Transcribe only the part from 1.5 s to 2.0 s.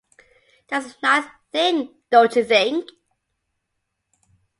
thing,